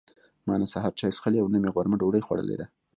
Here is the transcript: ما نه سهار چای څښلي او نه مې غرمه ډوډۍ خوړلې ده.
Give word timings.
ما 0.47 0.55
نه 0.61 0.67
سهار 0.73 0.91
چای 0.99 1.11
څښلي 1.15 1.39
او 1.41 1.47
نه 1.53 1.57
مې 1.61 1.69
غرمه 1.75 1.95
ډوډۍ 2.01 2.21
خوړلې 2.23 2.55
ده. 2.59 2.65